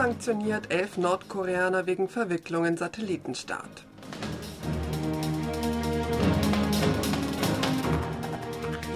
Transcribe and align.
sanktioniert 0.00 0.72
elf 0.72 0.96
Nordkoreaner 0.96 1.84
wegen 1.84 2.08
Verwicklung 2.08 2.64
in 2.64 2.78
Satellitenstart. 2.78 3.84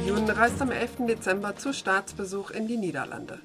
Jun 0.06 0.30
reist 0.30 0.62
am 0.62 0.70
11. 0.70 1.06
Dezember 1.06 1.56
zu 1.56 1.74
Staatsbesuch 1.74 2.52
in 2.52 2.68
die 2.68 2.78
Niederlande. 2.78 3.38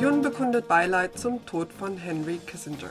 Jun 0.00 0.22
bekundet 0.22 0.66
Beileid 0.66 1.16
zum 1.16 1.46
Tod 1.46 1.72
von 1.72 1.96
Henry 1.96 2.40
Kissinger. 2.44 2.90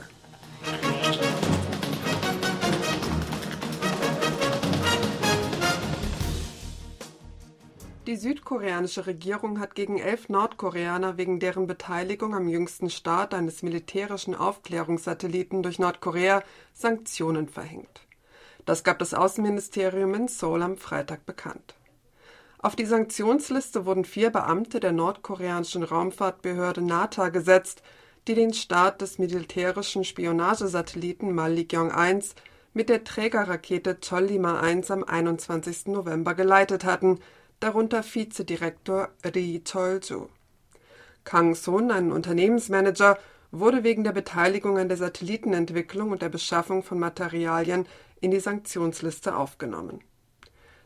Die 8.10 8.16
südkoreanische 8.16 9.06
Regierung 9.06 9.60
hat 9.60 9.76
gegen 9.76 9.96
elf 9.96 10.28
Nordkoreaner 10.28 11.16
wegen 11.16 11.38
deren 11.38 11.68
Beteiligung 11.68 12.34
am 12.34 12.48
jüngsten 12.48 12.90
Start 12.90 13.34
eines 13.34 13.62
militärischen 13.62 14.34
Aufklärungssatelliten 14.34 15.62
durch 15.62 15.78
Nordkorea 15.78 16.42
Sanktionen 16.72 17.48
verhängt. 17.48 18.00
Das 18.66 18.82
gab 18.82 18.98
das 18.98 19.14
Außenministerium 19.14 20.12
in 20.14 20.26
Seoul 20.26 20.62
am 20.62 20.76
Freitag 20.76 21.24
bekannt. 21.24 21.76
Auf 22.58 22.74
die 22.74 22.84
Sanktionsliste 22.84 23.86
wurden 23.86 24.04
vier 24.04 24.30
Beamte 24.30 24.80
der 24.80 24.90
nordkoreanischen 24.90 25.84
Raumfahrtbehörde 25.84 26.82
NASA 26.82 27.28
gesetzt, 27.28 27.80
die 28.26 28.34
den 28.34 28.52
Start 28.52 29.02
des 29.02 29.20
militärischen 29.20 30.02
Spionagesatelliten 30.02 31.32
Malikyong 31.32 31.92
1 31.92 32.34
mit 32.74 32.88
der 32.88 33.04
Trägerrakete 33.04 33.98
Chollima 34.00 34.58
1 34.58 34.90
am 34.90 35.04
21. 35.04 35.86
November 35.86 36.34
geleitet 36.34 36.84
hatten– 36.84 37.20
darunter 37.60 38.02
Vizedirektor 38.02 39.10
Ri 39.22 39.62
Chol-ju. 39.64 40.28
Kang 41.24 41.54
Son, 41.54 41.90
ein 41.90 42.10
Unternehmensmanager, 42.10 43.18
wurde 43.52 43.84
wegen 43.84 44.02
der 44.02 44.12
Beteiligung 44.12 44.78
an 44.78 44.88
der 44.88 44.96
Satellitenentwicklung 44.96 46.10
und 46.10 46.22
der 46.22 46.30
Beschaffung 46.30 46.82
von 46.82 46.98
Materialien 46.98 47.86
in 48.20 48.30
die 48.30 48.40
Sanktionsliste 48.40 49.36
aufgenommen. 49.36 50.00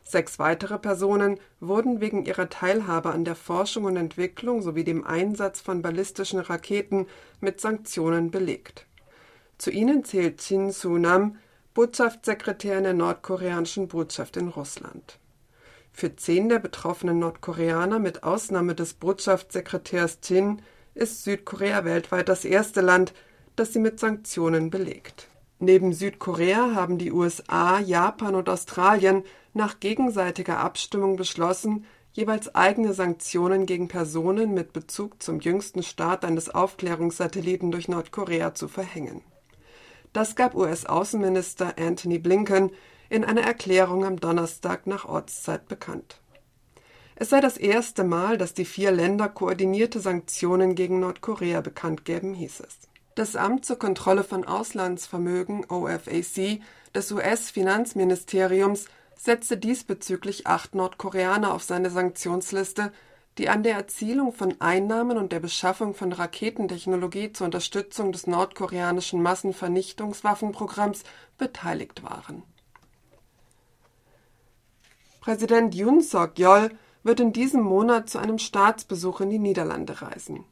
Sechs 0.03 0.37
weitere 0.37 0.77
Personen 0.77 1.39
wurden 1.59 2.01
wegen 2.01 2.25
ihrer 2.25 2.49
Teilhabe 2.49 3.09
an 3.11 3.25
der 3.25 3.35
Forschung 3.35 3.85
und 3.85 3.95
Entwicklung 3.95 4.61
sowie 4.61 4.83
dem 4.83 5.05
Einsatz 5.05 5.61
von 5.61 5.81
ballistischen 5.81 6.39
Raketen 6.39 7.07
mit 7.39 7.59
Sanktionen 7.59 8.29
belegt. 8.29 8.85
Zu 9.57 9.71
ihnen 9.71 10.03
zählt 10.03 10.41
Chin 10.41 10.71
Su-nam, 10.71 11.37
Botschaftssekretär 11.73 12.77
in 12.77 12.83
der 12.83 12.93
nordkoreanischen 12.93 13.87
Botschaft 13.87 14.37
in 14.37 14.49
Russland. 14.49 15.17
Für 15.97 16.13
zehn 16.13 16.49
der 16.49 16.59
betroffenen 16.59 17.19
Nordkoreaner 17.19 17.99
mit 17.99 18.23
Ausnahme 18.23 18.75
des 18.75 18.95
Botschaftssekretärs 18.95 20.19
Chin 20.19 20.61
ist 20.93 21.23
Südkorea 21.23 21.85
weltweit 21.85 22.27
das 22.27 22.43
erste 22.43 22.81
Land, 22.81 23.13
das 23.55 23.71
sie 23.71 23.79
mit 23.79 23.97
Sanktionen 23.97 24.69
belegt. 24.71 25.29
Neben 25.59 25.93
Südkorea 25.93 26.75
haben 26.75 26.97
die 26.97 27.13
USA, 27.13 27.79
Japan 27.79 28.35
und 28.35 28.49
Australien 28.49 29.23
nach 29.53 29.79
gegenseitiger 29.79 30.57
Abstimmung 30.57 31.15
beschlossen, 31.15 31.85
jeweils 32.11 32.53
eigene 32.53 32.93
Sanktionen 32.93 33.65
gegen 33.65 33.87
Personen 33.87 34.53
mit 34.53 34.73
Bezug 34.73 35.23
zum 35.23 35.39
jüngsten 35.39 35.81
Start 35.81 36.25
eines 36.25 36.49
Aufklärungssatelliten 36.49 37.71
durch 37.71 37.87
Nordkorea 37.87 38.53
zu 38.53 38.67
verhängen. 38.67 39.21
Das 40.11 40.35
gab 40.35 40.55
US-Außenminister 40.55 41.75
Anthony 41.79 42.19
Blinken 42.19 42.71
in 43.15 43.23
einer 43.23 43.43
Erklärung 43.43 44.03
am 44.03 44.19
Donnerstag 44.19 44.87
nach 44.87 45.05
Ortszeit 45.05 45.67
bekannt. 45.69 46.19
Es 47.15 47.29
sei 47.29 47.39
das 47.39 47.55
erste 47.55 48.03
Mal, 48.03 48.37
dass 48.37 48.53
die 48.53 48.65
vier 48.65 48.91
Länder 48.91 49.29
koordinierte 49.29 50.01
Sanktionen 50.01 50.75
gegen 50.75 50.99
Nordkorea 50.99 51.61
bekannt 51.61 52.03
geben, 52.03 52.33
hieß 52.33 52.59
es. 52.59 52.77
Das 53.15 53.37
Amt 53.37 53.65
zur 53.65 53.79
Kontrolle 53.79 54.25
von 54.25 54.43
Auslandsvermögen 54.43 55.65
OFAC 55.69 56.59
des 56.93 57.11
US-Finanzministeriums 57.13 58.87
setzte 59.15 59.55
diesbezüglich 59.55 60.45
acht 60.45 60.75
Nordkoreaner 60.75 61.53
auf 61.53 61.63
seine 61.63 61.89
Sanktionsliste, 61.89 62.91
die 63.37 63.47
an 63.47 63.63
der 63.63 63.75
Erzielung 63.75 64.33
von 64.33 64.59
Einnahmen 64.59 65.17
und 65.17 65.31
der 65.31 65.39
Beschaffung 65.39 65.93
von 65.93 66.11
Raketentechnologie 66.11 67.31
zur 67.31 67.45
Unterstützung 67.45 68.11
des 68.11 68.27
nordkoreanischen 68.27 69.21
Massenvernichtungswaffenprogramms 69.21 71.03
beteiligt 71.37 72.03
waren 72.03 72.43
Präsident 75.25 75.73
Yoon 75.73 76.01
Suk-yeol 76.01 76.69
wird 77.01 77.19
in 77.19 77.33
diesem 77.33 77.63
Monat 77.63 78.11
zu 78.11 78.19
einem 78.19 78.37
Staatsbesuch 78.37 79.21
in 79.21 79.31
die 79.31 79.39
Niederlande 79.39 80.03
reisen. 80.03 80.43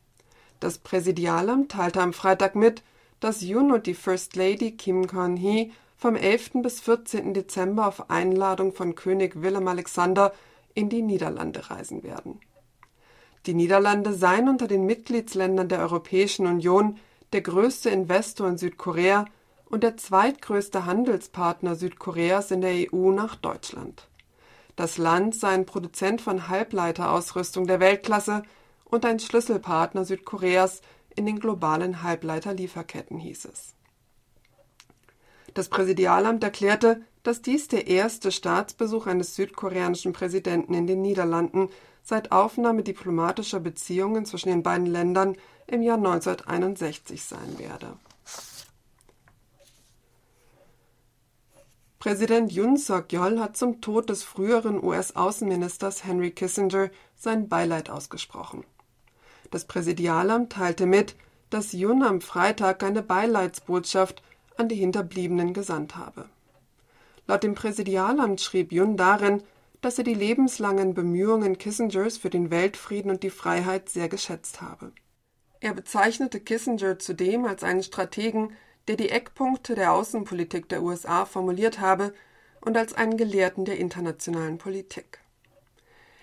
Das 0.60 0.80
Präsidialamt 0.80 1.74
teilte 1.74 2.02
am 2.02 2.12
Freitag 2.12 2.56
mit, 2.56 2.82
dass 3.20 3.44
Yoon 3.44 3.72
und 3.72 3.86
die 3.86 3.94
First 3.94 4.36
Lady 4.36 4.72
Kim 4.72 5.06
Kon-hee 5.06 5.70
vom 5.96 6.16
11. 6.16 6.64
bis 6.64 6.82
14. 6.82 7.36
Dezember 7.36 7.86
auf 7.86 8.10
Einladung 8.10 8.74
von 8.74 8.96
König 8.96 9.44
Willem 9.44 9.68
Alexander 9.68 10.34
in 10.74 10.90
die 10.90 11.04
Niederlande 11.04 11.70
reisen 11.70 12.02
werden. 12.02 12.40
Die 13.46 13.54
Niederlande 13.54 14.12
seien 14.12 14.50
unter 14.50 14.68
den 14.68 14.88
Mitgliedsländern 14.88 15.70
der 15.70 15.82
Europäischen 15.82 16.48
Union 16.48 16.98
der 17.32 17.42
größte 17.42 17.92
Investor 17.92 18.48
in 18.48 18.58
Südkorea 18.58 19.26
und 19.66 19.84
der 19.84 19.98
zweitgrößte 19.98 20.88
Handelspartner 20.88 21.76
Südkoreas 21.76 22.50
in 22.50 22.62
der 22.62 22.92
EU 22.92 23.12
nach 23.12 23.36
Deutschland. 23.36 24.08
Das 24.76 24.98
Land 24.98 25.36
sei 25.36 25.50
ein 25.50 25.66
Produzent 25.66 26.22
von 26.22 26.48
Halbleiterausrüstung 26.48 27.68
der 27.68 27.80
Weltklasse 27.80 28.44
und 28.86 29.06
ein 29.06 29.20
Schlüsselpartner 29.20 30.06
Südkoreas 30.06 30.82
in 31.16 31.26
den 31.26 31.40
globalen 31.40 32.02
Halbleiterlieferketten, 32.02 33.20
hieß 33.20 33.46
es. 33.46 33.76
Das 35.54 35.70
Präsidialamt 35.70 36.44
erklärte, 36.44 37.02
dass 37.22 37.44
dies 37.44 37.68
der 37.68 37.88
erste 37.88 38.32
Staatsbesuch 38.32 39.06
eines 39.06 39.36
südkoreanischen 39.36 40.12
Präsidenten 40.12 40.74
in 40.74 40.88
den 40.88 41.02
Niederlanden 41.02 41.70
seit 42.02 42.32
Aufnahme 42.32 42.82
diplomatischer 42.82 43.60
Beziehungen 43.60 44.26
zwischen 44.26 44.50
den 44.50 44.64
beiden 44.64 44.88
Ländern 44.88 45.38
im 45.68 45.84
Jahr 45.84 45.98
1961 45.98 47.24
sein 47.24 47.60
werde 47.60 47.94
Präsident 52.04 52.52
Yoon 52.52 52.76
Suk-yeol 52.76 53.40
hat 53.40 53.56
zum 53.56 53.80
Tod 53.80 54.10
des 54.10 54.24
früheren 54.24 54.84
US-Außenministers 54.84 56.04
Henry 56.04 56.32
Kissinger 56.32 56.90
sein 57.16 57.48
Beileid 57.48 57.90
ausgesprochen. 57.90 58.66
Das 59.52 59.64
Präsidialamt 59.64 60.52
teilte 60.52 60.86
mit, 60.86 61.16
dass 61.50 61.72
Yoon 61.72 62.04
am 62.04 62.20
Freitag 62.20 62.84
eine 62.84 63.04
Beileidsbotschaft 63.04 64.22
an 64.58 64.68
die 64.68 64.76
Hinterbliebenen 64.76 65.54
gesandt 65.54 65.96
habe. 65.96 66.26
Laut 67.26 67.42
dem 67.42 67.56
Präsidialamt 67.56 68.42
schrieb 68.42 68.74
Yoon 68.74 68.98
darin, 68.98 69.42
dass 69.80 69.98
er 69.98 70.04
die 70.04 70.14
lebenslangen 70.14 70.94
Bemühungen 70.94 71.58
Kissingers 71.58 72.18
für 72.18 72.30
den 72.30 72.52
Weltfrieden 72.52 73.12
und 73.12 73.24
die 73.24 73.30
Freiheit 73.30 73.88
sehr 73.88 74.10
geschätzt 74.10 74.62
habe. 74.62 74.92
Er 75.62 75.74
bezeichnete 75.74 76.42
Kissinger 76.42 77.00
zudem 77.00 77.46
als 77.46 77.64
einen 77.64 77.82
Strategen, 77.82 78.52
der 78.88 78.98
die 78.98 79.10
Eckpunkte 79.10 79.76
der 79.76 79.94
Außenpolitik 79.94 80.70
der 80.70 80.84
USA 80.84 81.26
formuliert 81.26 81.80
habe 81.80 82.14
und 82.62 82.78
als 82.78 82.94
einen 82.94 83.18
Gelehrten 83.18 83.66
der 83.66 83.78
internationalen 83.78 84.58
Politik. 84.58 85.20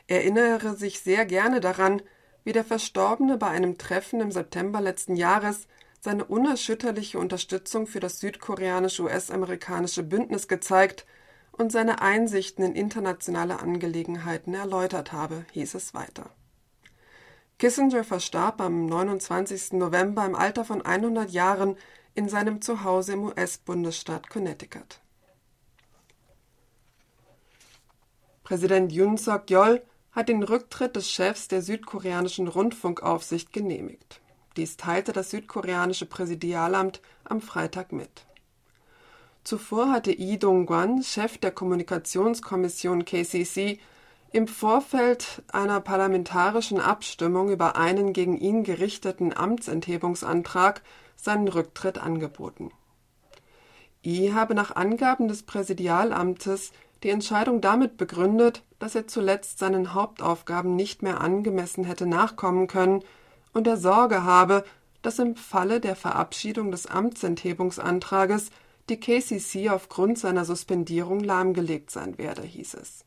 Er 0.06 0.18
erinnere 0.22 0.74
sich 0.76 1.00
sehr 1.00 1.24
gerne 1.24 1.60
daran, 1.60 2.02
wie 2.44 2.52
der 2.52 2.64
Verstorbene 2.64 3.36
bei 3.36 3.48
einem 3.48 3.78
Treffen 3.78 4.20
im 4.20 4.32
September 4.32 4.80
letzten 4.80 5.16
Jahres 5.16 5.68
seine 6.00 6.24
unerschütterliche 6.24 7.18
Unterstützung 7.18 7.86
für 7.86 8.00
das 8.00 8.20
südkoreanisch-US-amerikanische 8.20 10.02
Bündnis 10.02 10.48
gezeigt 10.48 11.06
und 11.52 11.70
seine 11.70 12.00
Einsichten 12.00 12.64
in 12.64 12.74
internationale 12.74 13.60
Angelegenheiten 13.60 14.54
erläutert 14.54 15.12
habe, 15.12 15.44
hieß 15.52 15.74
es 15.74 15.92
weiter. 15.92 16.30
Kissinger 17.58 18.02
verstarb 18.04 18.62
am 18.62 18.86
29. 18.86 19.72
November 19.72 20.24
im 20.24 20.34
Alter 20.34 20.64
von 20.64 20.80
100 20.80 21.30
Jahren 21.30 21.76
in 22.14 22.28
seinem 22.28 22.60
Zuhause 22.60 23.12
im 23.12 23.24
US-Bundesstaat 23.24 24.28
Connecticut. 24.28 25.00
Präsident 28.42 28.92
Yoon 28.92 29.16
Suk-yeol 29.16 29.82
hat 30.12 30.28
den 30.28 30.42
Rücktritt 30.42 30.96
des 30.96 31.10
Chefs 31.10 31.48
der 31.48 31.62
südkoreanischen 31.62 32.48
Rundfunkaufsicht 32.48 33.52
genehmigt. 33.52 34.20
Dies 34.56 34.76
teilte 34.76 35.12
das 35.12 35.30
südkoreanische 35.30 36.06
Präsidialamt 36.06 37.00
am 37.24 37.40
Freitag 37.40 37.92
mit. 37.92 38.26
Zuvor 39.44 39.90
hatte 39.90 40.10
Lee 40.10 40.36
Dong-gwan, 40.36 41.02
Chef 41.02 41.38
der 41.38 41.52
Kommunikationskommission 41.52 43.04
KCC, 43.04 43.78
im 44.32 44.46
Vorfeld 44.46 45.42
einer 45.52 45.80
parlamentarischen 45.80 46.80
Abstimmung 46.80 47.50
über 47.50 47.76
einen 47.76 48.12
gegen 48.12 48.36
ihn 48.36 48.62
gerichteten 48.62 49.36
Amtsenthebungsantrag 49.36 50.82
seinen 51.24 51.48
Rücktritt 51.48 51.98
angeboten. 51.98 52.70
I 54.04 54.32
habe 54.32 54.54
nach 54.54 54.76
Angaben 54.76 55.28
des 55.28 55.42
Präsidialamtes 55.42 56.72
die 57.02 57.10
Entscheidung 57.10 57.60
damit 57.60 57.96
begründet, 57.96 58.62
dass 58.78 58.94
er 58.94 59.06
zuletzt 59.06 59.58
seinen 59.58 59.94
Hauptaufgaben 59.94 60.74
nicht 60.76 61.02
mehr 61.02 61.20
angemessen 61.20 61.84
hätte 61.84 62.06
nachkommen 62.06 62.66
können 62.66 63.02
und 63.52 63.66
er 63.66 63.76
Sorge 63.76 64.24
habe, 64.24 64.64
dass 65.02 65.18
im 65.18 65.36
Falle 65.36 65.80
der 65.80 65.96
Verabschiedung 65.96 66.70
des 66.70 66.86
Amtsenthebungsantrages 66.86 68.50
die 68.88 68.98
KCC 68.98 69.70
aufgrund 69.70 70.18
seiner 70.18 70.44
Suspendierung 70.44 71.20
lahmgelegt 71.20 71.90
sein 71.90 72.18
werde, 72.18 72.42
hieß 72.42 72.74
es. 72.74 73.04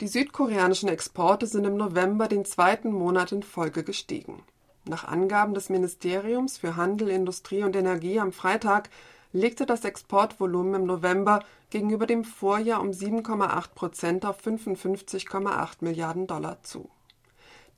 Die 0.00 0.08
südkoreanischen 0.08 0.88
Exporte 0.88 1.46
sind 1.46 1.64
im 1.64 1.76
November 1.76 2.28
den 2.28 2.44
zweiten 2.44 2.92
Monat 2.92 3.32
in 3.32 3.42
Folge 3.42 3.82
gestiegen. 3.82 4.42
Nach 4.88 5.04
Angaben 5.04 5.52
des 5.52 5.68
Ministeriums 5.68 6.58
für 6.58 6.76
Handel, 6.76 7.08
Industrie 7.08 7.64
und 7.64 7.74
Energie 7.74 8.20
am 8.20 8.32
Freitag 8.32 8.88
legte 9.32 9.66
das 9.66 9.84
Exportvolumen 9.84 10.82
im 10.82 10.86
November 10.86 11.40
gegenüber 11.70 12.06
dem 12.06 12.22
Vorjahr 12.22 12.80
um 12.80 12.90
7,8 12.90 13.74
Prozent 13.74 14.24
auf 14.24 14.40
55,8 14.46 15.78
Milliarden 15.80 16.28
Dollar 16.28 16.62
zu. 16.62 16.88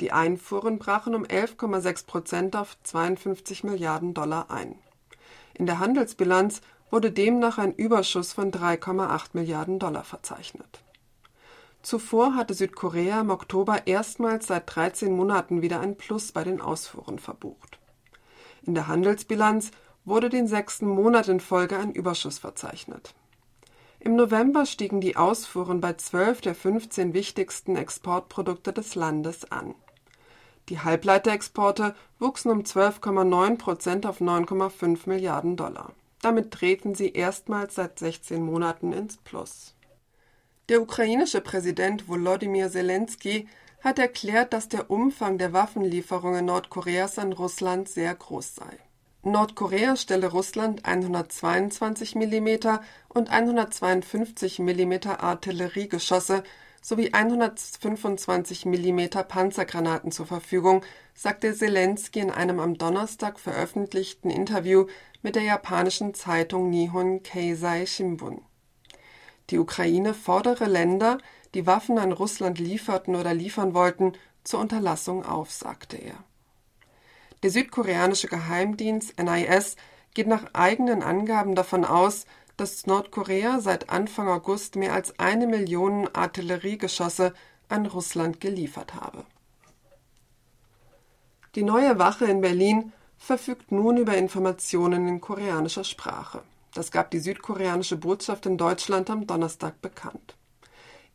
Die 0.01 0.13
Einfuhren 0.13 0.79
brachen 0.79 1.15
um 1.15 1.25
11,6 1.25 2.07
Prozent 2.07 2.57
auf 2.57 2.77
52 2.83 3.65
Milliarden 3.65 4.13
Dollar 4.13 4.51
ein. 4.51 4.75
In 5.55 5.65
der 5.65 5.79
Handelsbilanz 5.79 6.61
wurde 6.91 7.11
demnach 7.11 7.57
ein 7.57 7.75
Überschuss 7.75 8.35
von 8.35 8.53
3,8 8.53 9.31
Milliarden 9.33 9.79
Dollar 9.79 10.05
verzeichnet. 10.05 10.83
Zuvor 11.83 12.35
hatte 12.35 12.55
Südkorea 12.55 13.21
im 13.21 13.31
Oktober 13.31 13.87
erstmals 13.87 14.49
seit 14.49 14.75
13 14.75 15.13
Monaten 15.15 15.63
wieder 15.63 15.81
ein 15.81 15.97
Plus 15.97 16.33
bei 16.33 16.45
den 16.45 16.61
Ausfuhren 16.61 17.19
verbucht. 17.19 17.79
In 18.63 18.75
der 18.75 18.89
Handelsbilanz 18.89 19.71
wurde 20.05 20.29
den 20.29 20.47
sechsten 20.47 20.87
Monat 20.87 21.29
in 21.29 21.41
Folge 21.41 21.79
ein 21.79 21.93
Überschuss 21.93 22.39
verzeichnet. 22.39 23.15
Im 24.01 24.17
November 24.17 24.67
stiegen 24.67 25.01
die 25.01 25.17
Ausfuhren 25.17 25.81
bei 25.81 25.95
zwölf 25.95 26.41
der 26.41 26.55
15 26.55 27.15
wichtigsten 27.15 27.77
Exportprodukte 27.77 28.73
des 28.73 28.95
Landes 28.95 29.51
an. 29.51 29.75
Die 30.69 30.81
Halbleiterexporte 30.81 31.95
wuchsen 32.19 32.51
um 32.51 32.61
12,9 32.61 33.57
Prozent 33.57 34.07
auf 34.07 34.21
9,5 34.21 35.09
Milliarden 35.09 35.57
Dollar. 35.57 35.93
Damit 36.21 36.51
treten 36.51 36.95
sie 36.95 37.13
erstmals 37.13 37.77
seit 37.77 37.99
16 37.99 38.43
Monaten 38.43 38.93
ins 38.93 39.17
Plus. 39.17 39.75
Der 40.69 40.83
ukrainische 40.83 41.41
Präsident 41.41 42.09
Volodymyr 42.09 42.71
Zelensky 42.71 43.49
hat 43.81 43.99
erklärt, 43.99 44.53
dass 44.53 44.69
der 44.69 44.91
Umfang 44.91 45.39
der 45.39 45.55
Waffenlieferungen 45.55 46.45
Nordkoreas 46.45 47.19
an 47.19 47.33
Russland 47.33 47.89
sehr 47.89 48.15
groß 48.15 48.57
sei. 48.57 48.79
Nordkorea 49.23 49.97
stelle 49.97 50.27
Russland 50.27 50.85
122 50.85 52.17
mm 52.17 52.49
und 53.09 53.31
152 53.31 54.59
mm 54.59 54.93
Artilleriegeschosse 55.19 56.43
sowie 56.83 57.15
125 57.15 58.67
mm 58.67 59.09
Panzergranaten 59.27 60.13
zur 60.13 60.27
Verfügung, 60.27 60.85
sagte 61.15 61.55
Zelensky 61.55 62.21
in 62.21 62.31
einem 62.31 62.61
am 62.61 62.77
Donnerstag 62.77 63.41
veröffentlichten 63.41 64.31
Interview 64.31 64.87
mit 65.23 65.35
der 65.35 65.43
japanischen 65.43 66.13
Zeitung 66.13 66.69
Nihon 66.69 67.23
Keizai 67.23 67.87
Shimbun. 67.87 68.43
Die 69.51 69.59
Ukraine 69.59 70.15
fordere 70.15 70.67
Länder, 70.67 71.19
die 71.55 71.67
Waffen 71.67 71.99
an 71.99 72.13
Russland 72.13 72.59
lieferten 72.59 73.17
oder 73.17 73.33
liefern 73.35 73.75
wollten, 73.75 74.13
zur 74.45 74.61
Unterlassung 74.61 75.25
auf, 75.25 75.51
sagte 75.51 75.97
er. 75.97 76.25
Der 77.43 77.51
südkoreanische 77.51 78.29
Geheimdienst 78.29 79.19
NIS 79.19 79.77
geht 80.15 80.27
nach 80.27 80.53
eigenen 80.55 81.03
Angaben 81.03 81.55
davon 81.55 81.85
aus, 81.85 82.27
dass 82.57 82.87
Nordkorea 82.87 83.61
seit 83.61 83.89
Anfang 83.89 84.29
August 84.29 84.75
mehr 84.75 84.93
als 84.93 85.19
eine 85.19 85.47
Million 85.47 86.09
Artilleriegeschosse 86.13 87.33
an 87.69 87.87
Russland 87.87 88.41
geliefert 88.41 88.95
habe. 88.95 89.25
Die 91.55 91.63
neue 91.63 91.99
Wache 91.99 92.25
in 92.25 92.41
Berlin 92.41 92.93
verfügt 93.17 93.73
nun 93.73 93.97
über 93.97 94.17
Informationen 94.17 95.07
in 95.07 95.21
koreanischer 95.21 95.85
Sprache. 95.85 96.43
Das 96.79 96.93
gab 96.93 97.11
die 97.11 97.19
südkoreanische 97.19 97.97
Botschaft 97.97 98.47
in 98.47 98.57
Deutschland 98.57 99.11
am 99.11 99.27
Donnerstag 99.27 99.83
bekannt. 99.83 100.37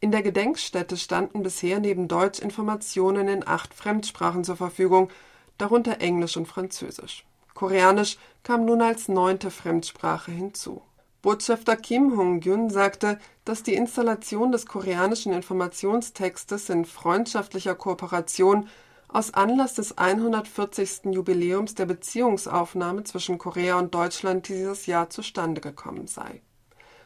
In 0.01 0.11
der 0.11 0.21
Gedenkstätte 0.21 0.97
standen 0.97 1.41
bisher 1.41 1.79
neben 1.79 2.09
Deutsch 2.09 2.39
Informationen 2.39 3.29
in 3.29 3.47
acht 3.47 3.73
Fremdsprachen 3.73 4.43
zur 4.43 4.57
Verfügung, 4.57 5.09
darunter 5.57 6.01
Englisch 6.01 6.35
und 6.35 6.49
Französisch. 6.49 7.25
Koreanisch 7.53 8.17
kam 8.43 8.65
nun 8.65 8.81
als 8.81 9.07
neunte 9.07 9.51
Fremdsprache 9.51 10.33
hinzu. 10.33 10.81
Botschafter 11.21 11.77
Kim 11.77 12.17
Hong-gyun 12.17 12.69
sagte, 12.69 13.17
dass 13.45 13.63
die 13.63 13.75
Installation 13.75 14.51
des 14.51 14.65
koreanischen 14.65 15.31
Informationstextes 15.31 16.67
in 16.67 16.83
freundschaftlicher 16.83 17.75
Kooperation 17.75 18.67
aus 19.13 19.33
Anlass 19.33 19.75
des 19.75 19.97
140. 19.97 21.13
Jubiläums 21.13 21.75
der 21.75 21.85
Beziehungsaufnahme 21.85 23.03
zwischen 23.03 23.37
Korea 23.37 23.77
und 23.77 23.93
Deutschland 23.93 24.47
dieses 24.47 24.87
Jahr 24.87 25.09
zustande 25.09 25.61
gekommen 25.61 26.07
sei. 26.07 26.41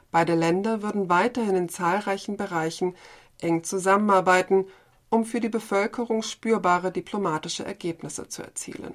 Beide 0.09 0.35
Länder 0.35 0.81
würden 0.81 1.09
weiterhin 1.09 1.55
in 1.55 1.69
zahlreichen 1.69 2.37
Bereichen 2.37 2.95
eng 3.41 3.63
zusammenarbeiten 3.63 4.65
um 5.09 5.25
für 5.25 5.39
die 5.39 5.49
Bevölkerung 5.49 6.21
spürbare 6.21 6.91
diplomatische 6.91 7.65
Ergebnisse 7.65 8.27
zu 8.27 8.43
erzielen. 8.43 8.93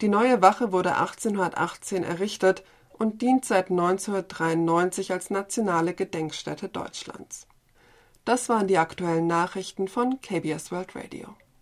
Die 0.00 0.08
neue 0.08 0.42
Wache 0.42 0.72
wurde 0.72 0.96
1818 0.96 2.04
errichtet 2.04 2.64
und 2.98 3.22
dient 3.22 3.44
seit 3.44 3.70
1993 3.70 5.12
als 5.12 5.30
nationale 5.30 5.94
Gedenkstätte 5.94 6.68
Deutschlands. 6.68 7.46
Das 8.24 8.48
waren 8.48 8.66
die 8.66 8.78
aktuellen 8.78 9.26
Nachrichten 9.26 9.88
von 9.88 10.20
KBS 10.22 10.72
World 10.72 10.96
Radio. 10.96 11.36